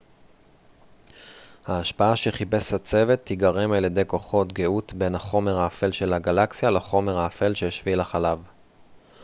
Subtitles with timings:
[1.67, 7.53] ההשפעה שחיפש הצוות תיגרם על ידי כוחות גאות בין החומר האפל של הגלקסיה לחומר האפל
[7.53, 8.39] של שביל החלב